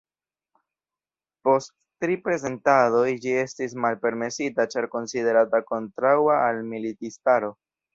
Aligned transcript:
Post 1.47 1.73
tri 2.05 2.17
prezentadoj 2.29 3.05
ĝi 3.27 3.37
estis 3.45 3.79
malpermesita 3.87 4.69
ĉar 4.75 4.93
konsiderata 4.99 5.65
kontraŭa 5.73 6.45
al 6.51 6.69
militistaro. 6.77 7.59